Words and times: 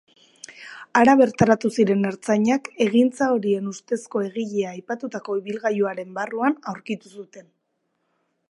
Hara 1.01 1.13
bertaratu 1.19 1.69
ziren 1.81 2.01
ertzainak 2.11 2.71
egintza 2.87 3.29
horien 3.35 3.69
ustezko 3.73 4.25
egilea 4.31 4.73
aipatutako 4.75 5.39
ibilgailuaren 5.43 6.13
barruan 6.19 6.61
aurkitu 6.73 7.15
zuten. 7.19 7.51